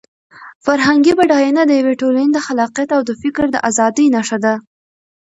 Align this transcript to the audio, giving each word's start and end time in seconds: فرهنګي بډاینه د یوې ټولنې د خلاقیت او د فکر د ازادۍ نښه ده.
فرهنګي 0.65 1.13
بډاینه 1.19 1.61
د 1.65 1.71
یوې 1.79 1.93
ټولنې 2.01 2.31
د 2.33 2.39
خلاقیت 2.45 2.89
او 2.95 3.01
د 3.09 3.11
فکر 3.21 3.45
د 3.51 3.57
ازادۍ 3.69 4.07
نښه 4.15 4.37
ده. 4.45 4.53